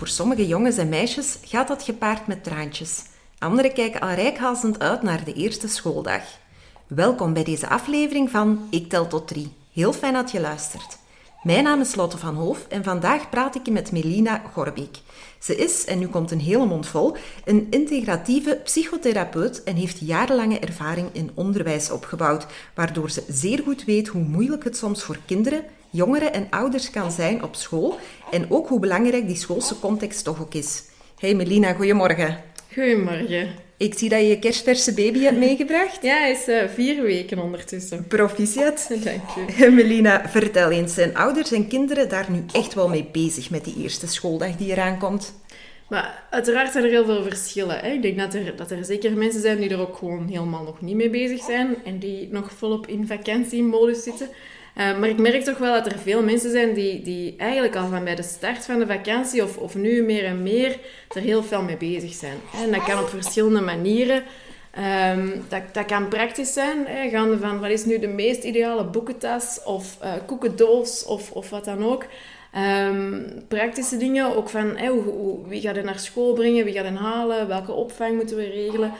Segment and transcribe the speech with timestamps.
[0.00, 3.02] Voor sommige jongens en meisjes gaat dat gepaard met traantjes.
[3.38, 6.22] Anderen kijken al rijkhalsend uit naar de eerste schooldag.
[6.86, 9.52] Welkom bij deze aflevering van Ik tel tot drie.
[9.72, 10.98] Heel fijn dat je luistert.
[11.42, 14.98] Mijn naam is Lotte van Hoof en vandaag praat ik met Melina Gorbik.
[15.38, 20.58] Ze is, en nu komt een hele mond vol, een integratieve psychotherapeut en heeft jarenlange
[20.58, 25.64] ervaring in onderwijs opgebouwd, waardoor ze zeer goed weet hoe moeilijk het soms voor kinderen,
[25.90, 27.98] jongeren en ouders kan zijn op school
[28.30, 30.82] en ook hoe belangrijk die schoolse context toch ook is.
[31.18, 32.42] Hey Melina, goedemorgen.
[32.72, 33.48] Goedemorgen.
[33.76, 36.02] Ik zie dat je je kerstverse baby hebt meegebracht.
[36.02, 38.06] Ja, hij is uh, vier weken ondertussen.
[38.06, 38.88] Proficiat.
[39.04, 39.22] Dank
[39.56, 39.70] je.
[39.76, 43.76] Melina, vertel eens, zijn ouders en kinderen daar nu echt wel mee bezig met die
[43.82, 45.34] eerste schooldag die eraan komt?
[45.88, 47.78] Maar uiteraard zijn er heel veel verschillen.
[47.78, 47.88] Hè?
[47.88, 50.80] Ik denk dat er, dat er zeker mensen zijn die er ook gewoon helemaal nog
[50.80, 54.28] niet mee bezig zijn en die nog volop in vakantiemodus zitten.
[54.80, 57.88] Uh, maar ik merk toch wel dat er veel mensen zijn die, die eigenlijk al
[57.88, 60.78] van bij de start van de vakantie of, of nu meer en meer
[61.08, 62.36] er heel veel mee bezig zijn.
[62.62, 64.22] En dat kan op verschillende manieren.
[65.12, 68.84] Um, dat, dat kan praktisch zijn, hè, gaande van wat is nu de meest ideale
[68.84, 72.04] boekentas of uh, koekendoos of, of wat dan ook.
[72.86, 74.76] Um, praktische dingen, ook van
[75.48, 78.92] wie gaat er naar school brengen, wie gaat er halen, welke opvang moeten we regelen.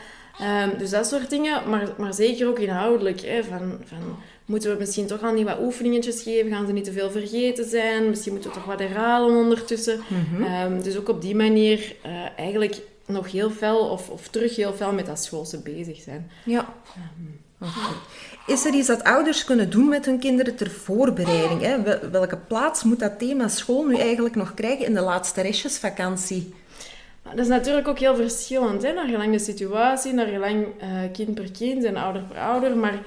[0.42, 3.20] Um, dus dat soort dingen, maar, maar zeker ook inhoudelijk.
[3.20, 4.19] Hè, van, van
[4.50, 6.50] Moeten we misschien toch al niet wat oefeningetjes geven?
[6.50, 8.08] Gaan ze niet te veel vergeten zijn?
[8.08, 10.00] Misschien moeten we toch wat herhalen ondertussen.
[10.08, 14.72] Mm dus ook op die manier uh, eigenlijk nog heel fel of, of terug heel
[14.72, 16.30] fel met dat schoolse bezig zijn.
[16.44, 16.74] Ja.
[17.18, 17.41] Um,
[18.46, 21.61] Is er iets dat ouders kunnen doen met hun kinderen ter voorbereiding?
[21.61, 22.11] Hè?
[22.11, 26.55] Welke plaats moet dat thema school nu eigenlijk nog krijgen in de laatste restjesvakantie?
[27.23, 28.92] Dat is natuurlijk ook heel verschillend, hè?
[28.92, 32.77] naar gelang de situatie, naar gelang uh, kind per kind en ouder per ouder.
[32.77, 32.98] Maar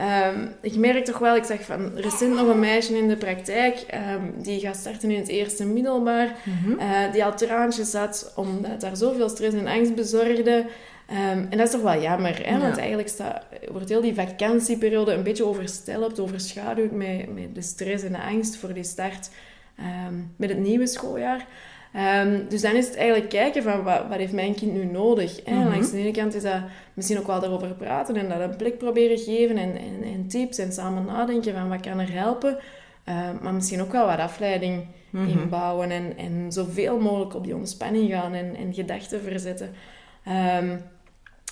[0.00, 3.86] Um, ik merk toch wel, ik zag van recent nog een meisje in de praktijk,
[4.14, 6.78] um, die gaat starten in het eerste middelbaar, mm -hmm.
[6.78, 10.66] uh, die al traantjes had omdat daar zoveel stress en angst bezorgde.
[11.10, 12.52] Um, en dat is toch wel jammer, hè?
[12.52, 12.60] Ja.
[12.60, 18.04] want eigenlijk staat, wordt heel die vakantieperiode een beetje overstelpt, overschaduwd met, met de stress
[18.04, 19.30] en de angst voor die start
[20.36, 21.46] met het nieuwe schooljaar.
[21.96, 25.40] Um, dus dan is het eigenlijk kijken van wat, wat heeft mijn kind nu nodig.
[25.44, 25.52] Hè?
[25.52, 25.70] Mm -hmm.
[25.70, 26.60] Langs de ene kant is dat
[26.94, 30.58] misschien ook wel daarover praten en dat een blik proberen geven en, en, en tips
[30.58, 32.58] en samen nadenken van wat kan er helpen.
[33.08, 35.40] Uh, maar misschien ook wel wat afleiding mm -hmm.
[35.40, 39.70] inbouwen en, en zoveel mogelijk op die ontspanning gaan en, en gedachten verzetten.
[40.60, 40.82] Um,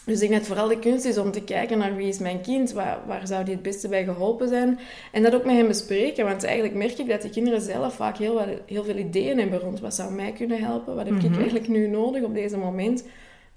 [0.04, 2.40] dus ik denk dat vooral de kunst is om te kijken naar wie is mijn
[2.40, 4.78] kind, waar, waar zou die het beste bij geholpen zijn.
[5.12, 8.16] En dat ook met hem bespreken, want eigenlijk merk ik dat de kinderen zelf vaak
[8.16, 11.32] heel, heel veel ideeën hebben rond wat zou mij kunnen helpen, wat heb mm -hmm.
[11.32, 13.04] ik eigenlijk nu nodig op deze moment.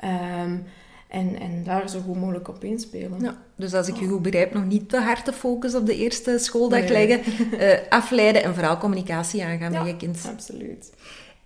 [0.04, 0.64] Um,
[1.14, 3.22] en, en daar zo goed mogelijk op inspelen.
[3.22, 5.96] Ja, dus als ik je goed begrijp, nog niet te hard de focus op de
[5.96, 6.92] eerste schooldag nee.
[6.92, 7.34] leggen.
[7.54, 10.26] Uh, afleiden en vooral communicatie aangaan ja, met je kind.
[10.30, 10.92] absoluut.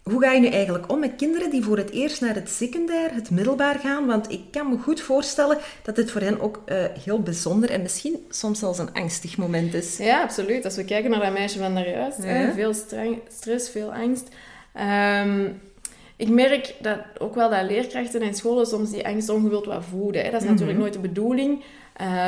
[0.09, 3.13] Hoe ga je nu eigenlijk om met kinderen die voor het eerst naar het secundair,
[3.13, 4.05] het middelbaar gaan?
[4.05, 7.81] Want ik kan me goed voorstellen dat dit voor hen ook uh, heel bijzonder en
[7.81, 9.97] misschien soms zelfs een angstig moment is.
[9.97, 10.65] Ja, absoluut.
[10.65, 12.53] Als we kijken naar dat meisje van daarjuist, ja.
[12.53, 12.73] veel
[13.27, 14.27] stress, veel angst.
[14.75, 15.59] Um,
[16.17, 20.23] ik merk dat ook wel dat leerkrachten en scholen soms die angst ongewild wat voeden.
[20.23, 20.31] Hè.
[20.31, 20.57] Dat is mm -hmm.
[20.57, 21.63] natuurlijk nooit de bedoeling.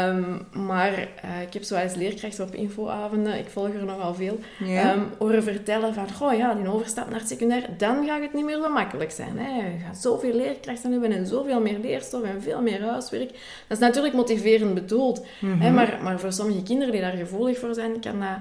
[0.05, 5.07] Um, maar uh, ik heb zoals leerkrachten op infoavonden, ik volg er nogal veel, um,
[5.17, 8.61] horen vertellen van, goh ja, die overstap naar het secundair, dan gaat het niet meer
[8.61, 9.37] zo makkelijk zijn.
[9.37, 9.55] Hè.
[9.55, 13.29] Je gaat zoveel leerkrachten hebben en zoveel meer leerstof en veel meer huiswerk.
[13.67, 15.25] Dat is natuurlijk motiverend bedoeld.
[15.39, 15.61] Mm -hmm.
[15.61, 18.37] hè, maar, maar voor sommige kinderen die daar gevoelig voor zijn, kan dat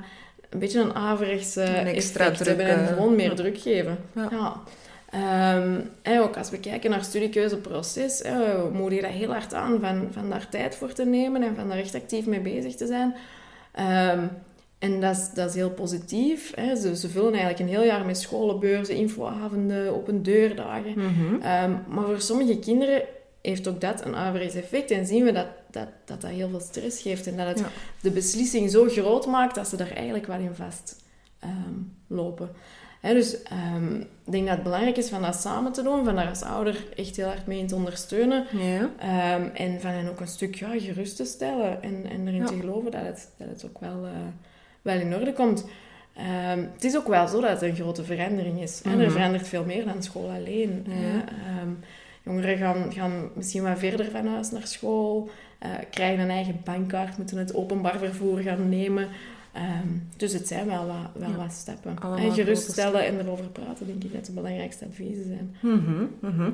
[0.50, 3.98] een beetje een averechts uh, effect hebben en gewoon meer druk geven.
[4.14, 4.28] Ja.
[4.30, 4.62] ja.
[5.14, 10.08] Um, en ook als we kijken naar studiekeuzeproces, we moedigen dat heel hard aan van,
[10.10, 13.14] van daar tijd voor te nemen en van daar echt actief mee bezig te zijn.
[14.18, 14.30] Um,
[14.78, 16.52] en dat is, dat is heel positief.
[16.54, 16.76] Hè.
[16.76, 20.92] Ze, ze vullen eigenlijk een heel jaar met scholenbeurzen, infoavonden, open deurdagen.
[20.96, 21.34] Mm -hmm.
[21.34, 23.02] um, maar voor sommige kinderen
[23.42, 24.90] heeft ook dat een averechts effect.
[24.90, 27.26] En zien we dat dat, dat dat heel veel stress geeft.
[27.26, 27.68] En dat het ja.
[28.00, 30.96] de beslissing zo groot maakt dat ze daar eigenlijk wel in vast
[32.06, 32.50] lopen.
[33.00, 33.36] He, dus
[33.74, 36.42] um, ik denk dat het belangrijk is van dat samen te doen, van daar als
[36.42, 38.46] ouder echt heel hard mee te ondersteunen.
[38.52, 38.80] Ja.
[39.34, 42.46] Um, en van hen ook een stuk ja, gerust te stellen en, en erin ja.
[42.46, 44.10] te geloven dat het, dat het ook wel, uh,
[44.82, 45.64] wel in orde komt.
[46.18, 48.82] Ehm, het is ook wel zo dat het een grote verandering is.
[48.82, 50.86] En er verandert veel meer dan school alleen.
[50.88, 51.70] Ehm,
[52.22, 57.16] jongeren gaan, gaan misschien wat verder van huis naar school, eh, krijgen een eigen bankkaart,
[57.16, 59.08] moeten het openbaar vervoer gaan nemen.
[59.58, 61.36] Ehm, dus het zijn wel wat, wel Ja.
[61.36, 61.98] wat stappen.
[61.98, 65.56] Allemaal en geruststellen en erover praten, denk ik dat de belangrijkste adviezen zijn.
[65.60, 66.50] Mhm, mhm.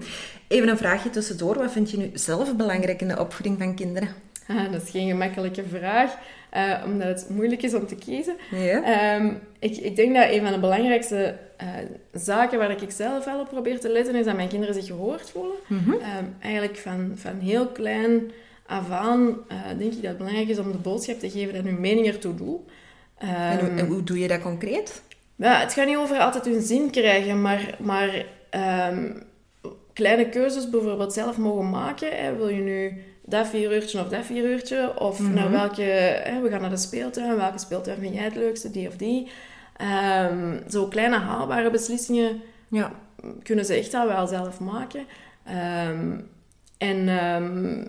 [0.49, 1.55] Even een vraagje tussendoor.
[1.59, 4.09] Wat vind je nu zelf belangrijk in de opvoeding van kinderen?
[4.49, 6.17] Ah, dat is geen gemakkelijke vraag,
[6.51, 8.37] eh, omdat het moeilijk is om te kiezen.
[8.53, 11.69] Ehm, ik, ik denk dat een van de belangrijkste eh,
[12.13, 15.31] zaken waar ik zelf wel op probeer te letten, is dat mijn kinderen zich gehoord
[15.31, 15.57] voelen.
[15.67, 15.93] Mhm.
[15.93, 18.31] Ehm, eigenlijk van, van heel klein
[18.67, 21.65] af aan eh, denk ik dat het belangrijk is om de boodschap te geven dat
[21.65, 22.61] hun mening ertoe doet.
[23.19, 25.03] En, hoe, Ehm, en hoe doe je dat concreet?
[25.37, 29.11] ja, het gaat niet over altijd hun zin krijgen, maar, maar ehm,
[29.93, 32.17] kleine keuzes bijvoorbeeld zelf mogen maken.
[32.25, 32.37] Hè.
[32.37, 34.99] Wil je nu dat vier uurtje of dat vier uurtje?
[35.01, 35.35] Of Mhm.
[35.35, 35.83] naar welke...
[35.83, 37.37] Hè, we gaan naar de speeltuin.
[37.37, 38.71] Welke speeltuin vind jij het leukste?
[38.71, 39.29] Die of die?
[39.77, 42.93] Ehm, zo kleine haalbare beslissingen Ja.
[43.43, 45.05] kunnen ze echt al wel zelf maken.
[46.85, 47.85] En ehm,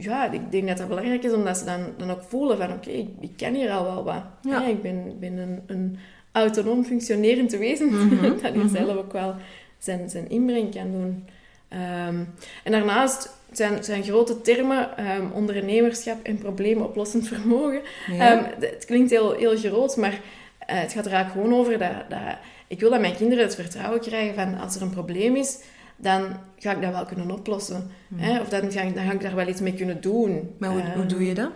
[0.00, 2.72] ja, ik denk dat dat belangrijk is, omdat ze dan, dan ook voelen van...
[2.72, 4.22] Oké, ik, ik ken hier al wel wat.
[4.42, 4.66] Ja.
[4.66, 5.98] Ik ben, ben een, een
[6.32, 7.88] autonoom functionerend wezen.
[7.88, 9.34] Mhm, dat hier zelf ook wel
[9.78, 11.24] zijn, zijn inbreng kan doen.
[11.68, 12.24] Ehm,
[12.64, 17.80] en daarnaast zijn, zijn grote termen ehm, ondernemerschap en probleemoplossend vermogen.
[18.12, 18.50] Ja.
[18.60, 20.20] Het klinkt heel, heel groot, maar
[20.58, 22.36] eh, het gaat er eigenlijk gewoon over dat, dat...
[22.66, 25.58] Ik wil dat mijn kinderen het vertrouwen krijgen van als er een probleem is,
[26.00, 26.22] dan
[26.56, 27.90] ga ik dat wel kunnen oplossen.
[28.14, 28.40] Hè?
[28.40, 30.30] Of dan ga, ik, dan ga ik daar wel iets mee kunnen doen.
[30.30, 30.50] Hmm.
[30.58, 31.50] maar hoe, hoe Ehm, doe je dat?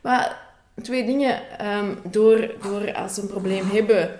[0.00, 0.44] maar
[0.82, 1.58] twee dingen.
[1.58, 4.10] Ehm, door, door als ze een probleem hebben,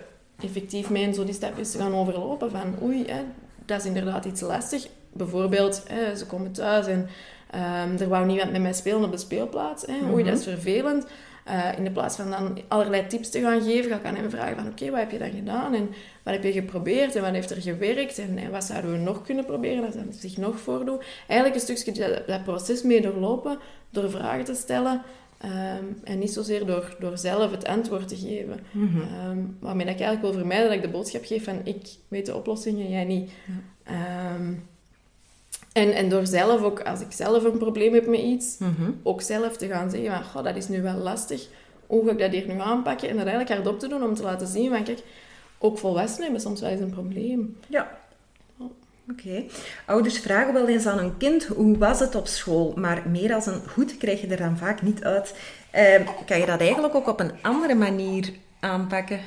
[0.40, 2.50] effectief mee in zo die stapjes te gaan overlopen.
[2.50, 3.20] Van oei, hè,
[3.64, 4.86] dat is inderdaad iets lastig.
[5.12, 7.08] Bijvoorbeeld, hè, ze komen thuis en
[7.50, 9.86] ehm, er wou niemand met mij spelen op de speelplaats.
[9.86, 10.12] Hè.
[10.12, 11.06] Oei, dat is vervelend.
[11.46, 14.30] Eh, in de plaats van dan allerlei tips te gaan geven, ga ik aan hem
[14.30, 15.74] vragen van oké, wat heb je dan gedaan?
[15.74, 15.88] En
[16.22, 17.14] wat heb je geprobeerd?
[17.14, 18.18] En wat heeft er gewerkt?
[18.18, 21.04] En, en wat zouden we nog kunnen proberen dat zich nog voordoet?
[21.28, 23.58] Eigenlijk een stukje dat, dat proces mee doorlopen,
[23.90, 25.02] door vragen te stellen.
[25.40, 28.60] ehm, en niet zozeer door, door zelf het antwoord te geven.
[28.74, 32.34] Ehm, waarmee ik eigenlijk wil vermijden dat ik de boodschap geef van ik weet de
[32.36, 33.30] oplossing en jij niet.
[33.84, 34.52] Ehm,
[35.76, 38.90] en, en door zelf ook, als ik zelf een probleem heb met iets, Mhm.
[39.02, 41.46] ook zelf te gaan zeggen van, goh, dat is nu wel lastig.
[41.86, 43.08] Hoe ga ik dat hier nu aanpakken?
[43.08, 44.98] En dat eigenlijk hardop te doen om te laten zien van, kijk,
[45.58, 47.56] ook volwassenen hebben soms wel eens een probleem.
[47.68, 47.98] Ja.
[49.10, 49.44] Oké.
[49.86, 53.46] Ouders vragen wel eens aan een kind hoe was het op school, maar meer als
[53.46, 55.34] een goed krijg je er dan vaak niet uit.
[55.70, 59.20] Eh, kan je dat eigenlijk ook op een andere manier aanpakken?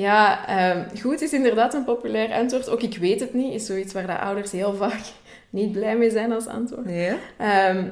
[0.00, 2.68] Ja, ehm, goed is inderdaad een populair antwoord.
[2.70, 5.00] Ook ik weet het niet, is zoiets waar de ouders heel vaak
[5.50, 6.88] niet blij mee zijn als antwoord.
[6.90, 7.16] Ja.
[7.36, 7.84] Ehm,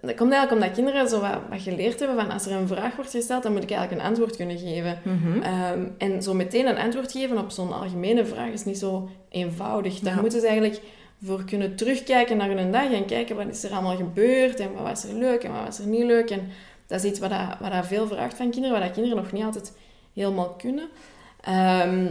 [0.00, 2.96] dat komt eigenlijk omdat kinderen zo wat, wat geleerd hebben van als er een vraag
[2.96, 4.98] wordt gesteld, dan moet ik eigenlijk een antwoord kunnen geven.
[5.02, 5.42] Mhm.
[5.42, 9.98] Ehm, en zo meteen een antwoord geven op zo'n algemene vraag is niet zo eenvoudig.
[9.98, 10.20] Daar Ja.
[10.20, 10.80] moeten ze eigenlijk
[11.24, 14.82] voor kunnen terugkijken naar hun dag en kijken wat is er allemaal gebeurd en wat
[14.82, 16.30] was er leuk en wat was er niet leuk.
[16.30, 16.48] En
[16.86, 19.32] dat is iets wat, dat, wat dat veel vraagt van kinderen, wat dat kinderen nog
[19.32, 19.72] niet altijd
[20.14, 20.88] helemaal kunnen.
[21.40, 22.06] Ehm,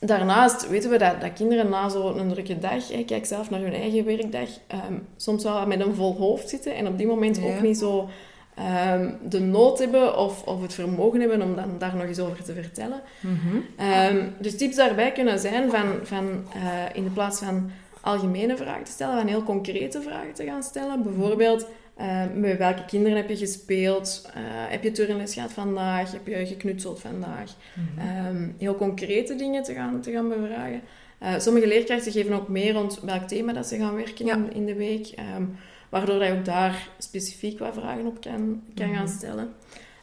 [0.00, 3.74] daarnaast weten we dat, dat kinderen na zo'n drukke dag, hè, kijk zelf naar hun
[3.74, 7.42] eigen werkdag, ehm, soms wel met een vol hoofd zitten en op die moment Ja.
[7.42, 8.08] ook niet zo
[8.54, 12.42] ehm, de nood hebben of, of het vermogen hebben om dan daar nog eens over
[12.44, 13.00] te vertellen.
[13.20, 14.26] Mhm.
[14.38, 16.60] Dus tips daarbij kunnen zijn van, van eh,
[16.96, 17.70] in de plaats van
[18.00, 21.02] algemene vragen te stellen, van heel concrete vragen te gaan stellen.
[21.02, 24.28] Bijvoorbeeld, eh, met welke kinderen heb je gespeeld?
[24.34, 26.12] Eh, heb je turnles gehad vandaag?
[26.12, 27.50] Heb je geknutseld vandaag?
[27.98, 30.80] Ehm, heel concrete dingen te gaan, te gaan bevragen.
[31.18, 34.34] Eh, sommige leerkrachten geven ook meer rond welk thema dat ze gaan werken Ja.
[34.34, 35.06] in, in de week.
[35.06, 35.42] ehm,
[35.88, 39.52] waardoor dat je ook daar specifiek wat vragen op kan, kan gaan stellen.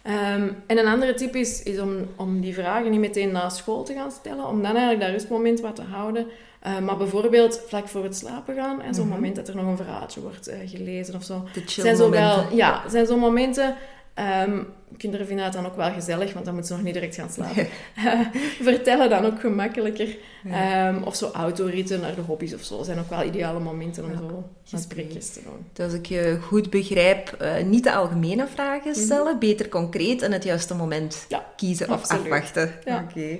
[0.03, 3.83] Ehm, en een andere tip is, is om, om die vragen niet meteen na school
[3.83, 6.25] te gaan stellen, om dan eigenlijk dat rustmoment wat te houden.
[6.59, 9.13] Eh, maar bijvoorbeeld vlak voor het slapen gaan, en zo'n Mhm.
[9.15, 11.43] moment dat er nog een verhaaltje wordt eh, gelezen of zo.
[11.65, 13.75] Zijn zo wel, ja, zijn zo'n momenten.
[14.13, 14.63] ehm,
[14.97, 17.29] kinderen vinden het dan ook wel gezellig, want dan moeten ze nog niet direct gaan
[17.29, 17.67] slapen.
[18.71, 20.17] Vertellen dan ook gemakkelijker.
[20.51, 24.11] Ehm, of zo autoritten naar de hobby's of zo zijn ook wel ideale momenten om
[24.11, 25.65] Ja, zo gesprekjes te doen.
[25.73, 30.31] Dus als ik je goed begrijp, eh, niet de algemene vragen stellen, beter concreet en
[30.31, 32.21] het juiste moment Ja, kiezen of absoluut.
[32.23, 32.71] afwachten.
[32.85, 33.05] Ja.
[33.09, 33.37] Oké.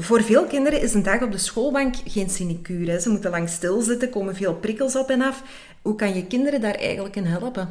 [0.00, 3.00] Voor veel kinderen is een dag op de schoolbank geen sinecure.
[3.00, 5.42] Ze moeten lang stilzitten, komen veel prikkels op en af.
[5.82, 7.70] Hoe kan je kinderen daar eigenlijk in helpen?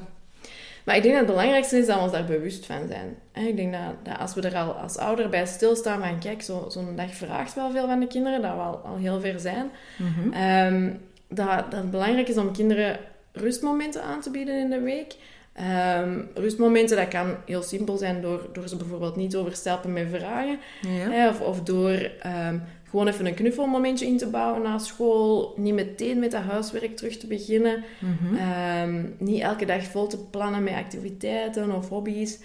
[0.86, 3.16] Maar ik denk dat het belangrijkste is dat we ons daar bewust van zijn.
[3.48, 6.66] Ik denk dat, dat als we er al als ouder bij stilstaan van kijk, zo-
[6.70, 9.70] zo'n dag vraagt wel veel van de kinderen, dat we al, al heel ver zijn.
[9.98, 10.34] Mhm.
[10.34, 10.90] Ehm,
[11.30, 13.00] dat, dat het belangrijk is om kinderen
[13.32, 15.16] rustmomenten aan te bieden in de week.
[15.58, 20.08] Ehm, rustmomenten, dat kan heel simpel zijn door, door ze bijvoorbeeld niet te overstelpen met
[20.10, 20.60] vragen.
[20.82, 21.10] Ja.
[21.12, 22.58] Hè, of, of door ehm,
[22.90, 25.54] gewoon even een knuffelmomentje in te bouwen na school.
[25.56, 27.84] Niet meteen met dat huiswerk terug te beginnen.
[28.00, 28.36] Mhm.
[28.36, 32.40] Ehm, niet elke dag vol te plannen met activiteiten of hobby's.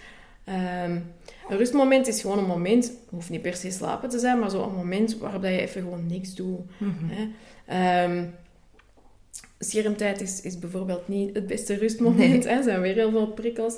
[0.45, 1.05] Een
[1.49, 5.19] rustmoment is gewoon een moment, hoeft niet per se slapen te zijn, maar zo'n moment
[5.19, 6.61] waarop je even gewoon niks doet.
[6.79, 7.05] Mhm.
[7.09, 7.29] Hè.
[9.65, 12.45] Schermtijd is, is bijvoorbeeld niet het beste rustmoment.
[12.45, 12.51] hè.
[12.51, 13.77] Er zijn weer heel veel prikkels.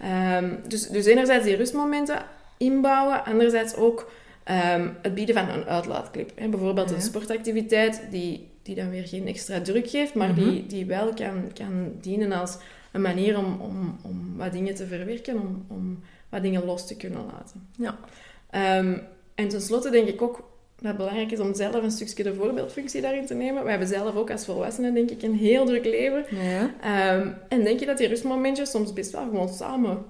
[0.00, 2.22] Ehm, dus, dus enerzijds die rustmomenten
[2.56, 4.10] inbouwen, anderzijds ook
[4.44, 6.30] ehm, het bieden van een uitlaatclip.
[6.34, 6.48] Hè.
[6.48, 6.94] Bijvoorbeeld Ja.
[6.94, 11.50] een sportactiviteit die, die dan weer geen extra druk geeft, maar die, die wel kan,
[11.54, 12.56] kan dienen als
[12.92, 16.96] een manier om, om, om wat dingen te verwerken, om, om wat dingen los te
[16.96, 17.68] kunnen laten.
[17.78, 17.98] Ja.
[18.50, 18.98] Ehm,
[19.34, 23.00] en tenslotte denk ik ook dat het belangrijk is om zelf een stukje de voorbeeldfunctie
[23.00, 23.64] daarin te nemen.
[23.64, 26.24] We hebben zelf ook als volwassenen, denk ik, een heel druk leven.
[26.30, 26.74] Ja.
[26.80, 30.04] Ehm, en denk je dat die rustmomentjes soms best wel gewoon samen,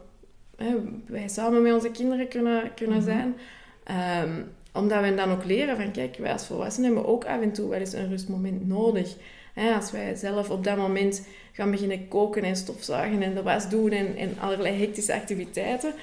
[0.56, 0.74] hè,
[1.06, 3.36] wij samen met onze kinderen kunnen, kunnen zijn.
[3.84, 4.42] Ehm,
[4.72, 7.68] omdat we dan ook leren van, kijk, wij als volwassenen hebben ook af en toe
[7.68, 9.16] wel eens een rustmoment nodig.
[9.54, 13.68] Hè, als wij zelf op dat moment gaan beginnen koken en stofzuigen en de was
[13.68, 15.94] doen en, en allerlei hectische activiteiten,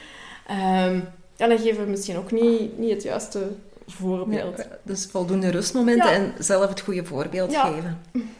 [0.47, 0.99] ehm,
[1.35, 3.47] dan geven we misschien ook niet, niet het juiste
[3.87, 4.57] voorbeeld.
[4.57, 6.15] Ja, dus voldoende rustmomenten Ja.
[6.15, 7.61] en zelf het goede voorbeeld Ja.
[7.65, 7.99] geven.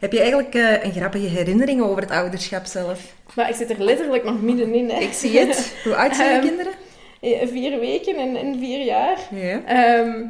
[0.00, 3.00] Heb je eigenlijk eh, een grappige herinnering over het ouderschap zelf?
[3.34, 4.90] Maar ik zit er letterlijk nog middenin.
[4.90, 5.00] Hè.
[5.00, 5.72] Ik zie het.
[5.84, 6.72] Hoe oud zijn je Ehm, kinderen?
[7.20, 9.18] Eh, Vier weken en, en vier jaar.
[9.30, 9.62] Ja.
[9.64, 10.22] Ehm,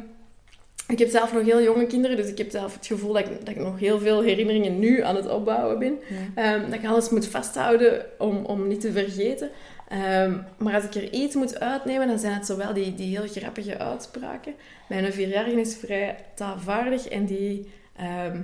[0.87, 3.39] ik heb zelf nog heel jonge kinderen, dus ik heb zelf het gevoel dat ik,
[3.39, 5.99] dat ik nog heel veel herinneringen nu aan het opbouwen ben.
[6.35, 9.49] Ehm, dat ik alles moet vasthouden om, om niet te vergeten.
[9.87, 13.27] Ehm, maar als ik er iets moet uitnemen, dan zijn het zowel die, die heel
[13.27, 14.53] grappige uitspraken.
[14.89, 18.41] Mijn vierjarige is vrij taalvaardig en die ehm,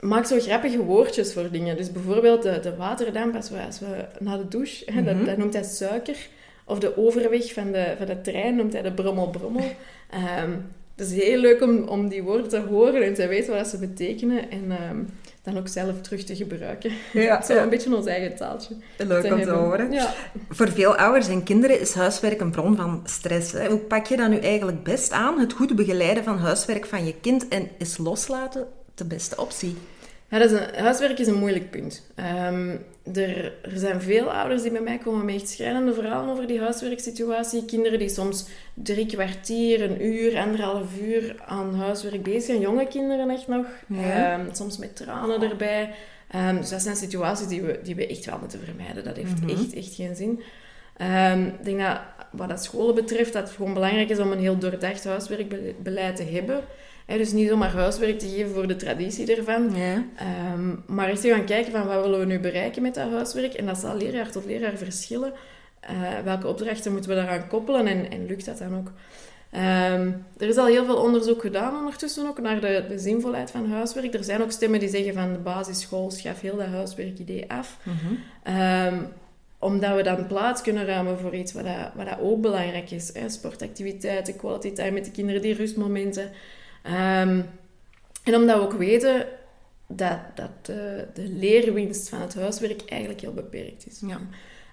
[0.00, 1.76] maakt zo grappige woordjes voor dingen.
[1.76, 5.36] Dus bijvoorbeeld de, de waterdamp als we, als we na de douche, hè, dat, dat
[5.36, 6.28] noemt hij suiker.
[6.64, 9.64] Of de overweg van de, van de trein noemt hij de brommel-brommel.
[10.98, 13.78] Het is heel leuk om, om die woorden te horen en te weten wat ze
[13.78, 14.50] betekenen.
[14.50, 14.98] En ehm,
[15.42, 16.92] dan ook zelf terug te gebruiken.
[17.12, 18.74] Ja, Zo een beetje ons eigen taaltje.
[18.96, 19.92] leuk om te horen.
[19.92, 20.14] Ja.
[20.48, 23.52] Voor veel ouders en kinderen is huiswerk een bron van stress.
[23.52, 23.68] Hè.
[23.68, 25.38] Hoe pak je dat nu eigenlijk best aan?
[25.38, 29.76] Het goed begeleiden van huiswerk van je kind en is loslaten de beste optie?
[30.30, 32.06] Ja, dat is een, huiswerk is een moeilijk punt.
[32.14, 32.76] Ehm,
[33.14, 36.60] er, er zijn veel ouders die bij mij komen met echt schrijnende verhalen over die
[36.60, 37.64] huiswerksituatie.
[37.64, 42.60] Kinderen die soms drie kwartier, een uur, anderhalf uur aan huiswerk bezig zijn.
[42.60, 43.66] Jonge kinderen echt nog.
[43.86, 44.38] Ja.
[44.38, 45.90] Ehm, soms met tranen erbij.
[46.30, 49.04] Ehm, dus dat zijn situaties die we, die we echt wel moeten vermijden.
[49.04, 50.40] Dat heeft echt, echt geen zin.
[51.58, 54.58] Ik denk dat wat dat scholen betreft, dat het gewoon belangrijk is om een heel
[54.58, 56.64] doordacht huiswerkbeleid te hebben.
[57.16, 59.76] Dus niet zomaar huiswerk te geven voor de traditie ervan.
[59.76, 60.04] Ja.
[60.16, 63.54] Ehm, maar eens te gaan kijken van wat willen we nu bereiken met dat huiswerk.
[63.54, 65.32] En dat zal leerjaar tot leerjaar verschillen.
[65.80, 68.92] Eh, welke opdrachten moeten we daaraan koppelen en, en lukt dat dan ook?
[69.50, 73.70] Ehm, er is al heel veel onderzoek gedaan ondertussen ook naar de, de zinvolheid van
[73.70, 74.14] huiswerk.
[74.14, 77.78] Er zijn ook stemmen die zeggen van de basisschool schaf heel dat huiswerkidee af.
[78.42, 78.96] Ehm,
[79.58, 83.10] omdat we dan plaats kunnen ruimen voor iets wat, dat, wat dat ook belangrijk is.
[83.14, 83.28] Hè?
[83.28, 86.30] Sportactiviteiten, quality time met de kinderen, die rustmomenten.
[86.82, 87.40] Ehm,
[88.24, 89.26] en omdat we ook weten
[89.86, 94.02] dat, dat de, de leerwinst van het huiswerk eigenlijk heel beperkt is.
[94.06, 94.20] Ja.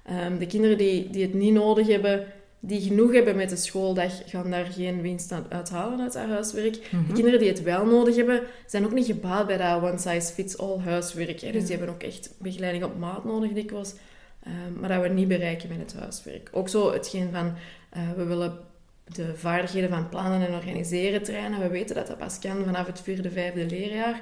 [0.03, 2.25] Ehm, de kinderen die, die het niet nodig hebben,
[2.59, 6.73] die genoeg hebben met de schooldag, gaan daar geen winst aan uithalen uit dat huiswerk.
[7.07, 11.41] De kinderen die het wel nodig hebben, zijn ook niet gebaat bij dat one-size-fits-all huiswerk.
[11.41, 11.51] Hè.
[11.51, 13.93] Dus die hebben ook echt begeleiding op maat nodig dikwijls.
[14.43, 16.49] Ehm, maar dat we niet bereiken met het huiswerk.
[16.51, 17.53] Ook zo hetgeen van,
[17.89, 18.57] eh, we willen
[19.15, 21.59] de vaardigheden van plannen en organiseren trainen.
[21.59, 24.21] We weten dat dat pas kan vanaf het vierde, vijfde leerjaar.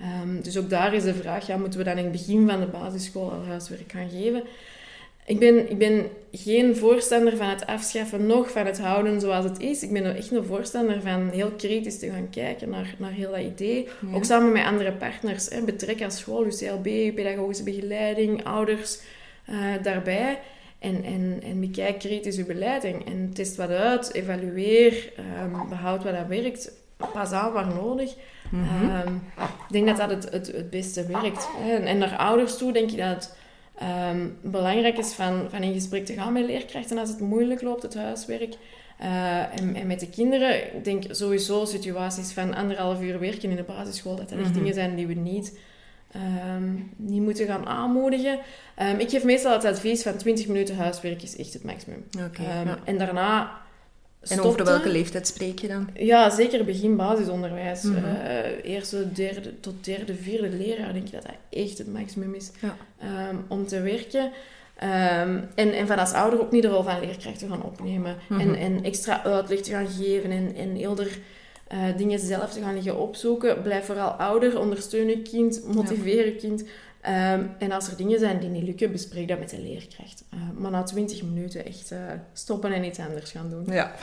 [0.00, 2.60] Ehm, dus ook daar is de vraag, ja, moeten we dan in het begin van
[2.60, 4.42] de basisschool al huiswerk gaan geven?
[5.30, 9.60] Ik ben, ik ben geen voorstander van het afschaffen, nog van het houden zoals het
[9.60, 9.82] is.
[9.82, 13.40] Ik ben echt een voorstander van heel kritisch te gaan kijken naar, naar heel dat
[13.40, 13.88] idee.
[14.14, 15.48] Ook samen met andere partners.
[15.48, 15.62] Hè.
[15.62, 18.98] Betrek als school, UCLB, pedagogische begeleiding, ouders
[19.44, 20.38] eh, daarbij.
[20.80, 26.02] En, en, en bekijk kritisch uw beleid en, en test wat uit, evalueer, ehm, behoud
[26.02, 26.72] wat dat werkt,
[27.12, 28.14] pas aan waar nodig.
[28.52, 31.48] Ehm, ik denk dat dat het, het, het beste werkt.
[31.68, 33.36] En, en naar ouders toe denk ik dat het
[33.78, 37.82] ehm, belangrijk is van, van in gesprek te gaan met leerkrachten als het moeilijk loopt,
[37.82, 38.54] het huiswerk.
[38.98, 43.56] Eh, en, en met de kinderen, ik denk sowieso situaties van anderhalf uur werken in
[43.56, 45.58] de basisschool, dat dat echt dingen zijn die we niet,
[46.12, 48.38] ehm, niet moeten gaan aanmoedigen.
[48.76, 52.04] Ehm, ik geef meestal het advies van 20 minuten huiswerk is echt het maximum.
[52.18, 52.78] Ehm, ja.
[52.84, 53.50] En daarna
[54.28, 55.88] En over welke leeftijd spreek je dan?
[55.94, 57.82] Ja, zeker begin basisonderwijs.
[57.82, 58.04] Mhm.
[58.04, 62.50] Eh, eerste, derde tot derde, vierde leraar denk ik dat dat echt het maximum is
[62.60, 62.76] Ja.
[63.48, 64.30] om te werken.
[64.76, 68.16] En, en van als ouder ook niet de rol van leerkracht te gaan opnemen.
[68.28, 68.54] en, Mhm.
[68.54, 71.18] en extra uitleg te gaan geven en, en eerder
[71.70, 73.62] eh, dingen zelf te gaan liggen opzoeken.
[73.62, 76.64] Blijf vooral ouder, ondersteun je kind, motiveer je kind.
[77.00, 80.24] Ehm, en als er dingen zijn die niet lukken, bespreek dat met de leerkracht.
[80.30, 81.98] Eh, maar na 20 minuten echt eh,
[82.32, 83.64] stoppen en iets anders gaan doen.
[83.74, 83.94] Ja,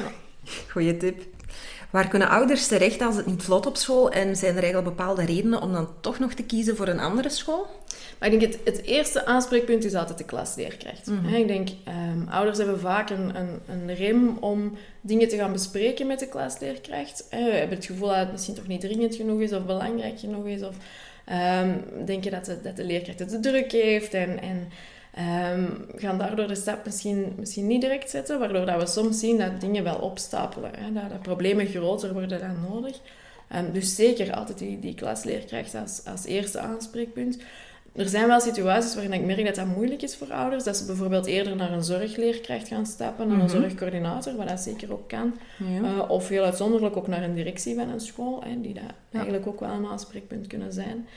[0.72, 1.24] goeie tip.
[1.90, 5.26] Waar kunnen ouders terecht als het niet vlot op school en zijn er eigenlijk bepaalde
[5.26, 7.68] redenen om dan toch nog te kiezen voor een andere school?
[8.20, 11.08] Maar ik denk het, het eerste aanspreekpunt is altijd de klasleerkracht.
[11.08, 11.34] Mhm.
[11.34, 16.08] Ik denk, ehm, ouders hebben vaak een, een, een rem om dingen te gaan bespreken
[16.08, 17.28] met de klasleerkracht.
[17.30, 20.46] We hebben het gevoel dat het misschien toch niet dringend genoeg is of belangrijk genoeg
[20.46, 20.62] is.
[20.62, 20.76] Of
[21.26, 21.70] ehm,
[22.06, 24.42] denken dat de, dat de leerkracht het te druk heeft en...
[24.42, 24.68] en
[25.14, 29.38] ehm, gaan daardoor de stap misschien, misschien niet direct zetten, waardoor dat we soms zien
[29.38, 30.72] dat dingen wel opstapelen.
[30.78, 33.00] Hè, dat, dat problemen groter worden dan nodig.
[33.74, 37.38] Dus zeker altijd die, die klasleerkracht als, als eerste aanspreekpunt.
[37.98, 40.64] Er zijn wel situaties waarin ik merk dat dat moeilijk is voor ouders.
[40.64, 43.46] Dat ze bijvoorbeeld eerder naar een zorgleerkracht gaan stappen, naar Mhm.
[43.46, 45.34] een zorgcoördinator, wat dat zeker ook kan.
[45.58, 45.84] Ja.
[45.84, 49.20] Eh, of heel uitzonderlijk ook naar een directie van een school, hè, die dat Ja.
[49.20, 51.08] eigenlijk ook wel een aanspreekpunt kunnen zijn.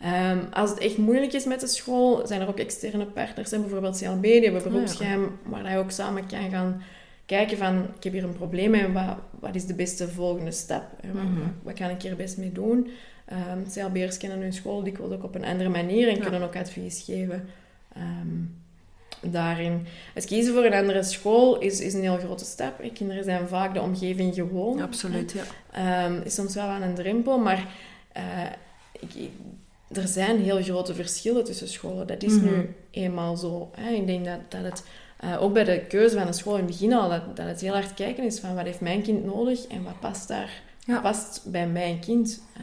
[0.00, 3.50] Ehm, als het echt moeilijk is met de school, zijn er ook externe partners.
[3.50, 6.82] Hè, bijvoorbeeld CLB, die hebben beroepsgeheim, waar je ook samen kan gaan
[7.26, 10.82] kijken van, ik heb hier een probleem en wat, wat is de beste volgende stap?
[11.12, 11.40] Wat, Mhm.
[11.62, 12.90] wat kan ik hier best mee doen?
[13.24, 16.20] Ehm CLB'ers kennen hun school dikwijls ook op een andere manier en Ja.
[16.22, 17.48] kunnen ook advies geven
[17.94, 19.86] ehm, daarin.
[20.14, 22.82] Het kiezen voor een andere school is, is een heel grote stap.
[22.94, 24.80] Kinderen zijn vaak de omgeving gewoon.
[24.82, 25.42] Absoluut, ja.
[25.72, 27.68] Ehm, is soms wel aan een drempel, maar
[28.12, 28.22] eh,
[29.00, 29.30] ik, ik-
[29.96, 32.06] er zijn heel grote verschillen tussen scholen.
[32.06, 32.44] Dat is Mhm.
[32.44, 33.70] nu eenmaal zo.
[33.76, 33.90] Hè.
[33.90, 34.84] Ik denk dat, dat het
[35.20, 37.60] eh, ook bij de keuze van een school in het begin al, dat, dat het
[37.60, 40.92] heel hard kijken is van wat heeft mijn kind nodig en wat past daar, Ja.
[40.92, 42.62] wat past bij mijn kind eh,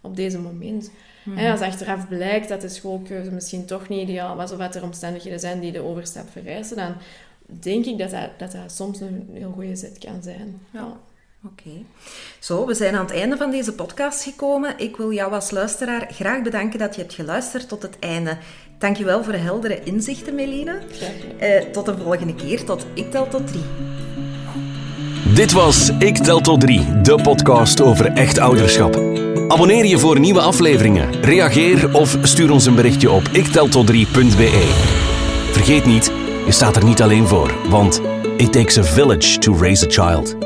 [0.00, 0.90] op deze moment.
[1.22, 1.50] Mhm.
[1.50, 5.40] Als achteraf blijkt dat de schoolkeuze misschien toch niet ideaal was, of dat er omstandigheden
[5.40, 6.94] zijn die de overstap vereisen, dan
[7.46, 10.60] denk ik dat dat, dat, dat soms een heel goede zet kan zijn.
[10.70, 10.96] Ja.
[11.44, 11.84] Oké.
[12.38, 14.78] Zo, we zijn aan het einde van deze podcast gekomen.
[14.78, 18.36] Ik wil jou als luisteraar graag bedanken dat je hebt geluisterd tot het einde.
[18.78, 20.78] Dankjewel voor de heldere inzichten, Melina.
[21.38, 22.64] Eh, tot de volgende keer.
[22.64, 23.95] Tot ik tel tot drie.
[25.36, 28.96] Dit was Ik Tel Tot 3, de podcast over echt ouderschap.
[29.48, 34.72] Abonneer je voor nieuwe afleveringen, reageer of stuur ons een berichtje op ikteltot3.be.
[35.52, 36.12] Vergeet niet,
[36.46, 38.00] je staat er niet alleen voor, want
[38.36, 40.45] it takes a village to raise a child.